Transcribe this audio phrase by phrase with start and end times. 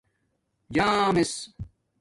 [0.75, 1.29] چݳمس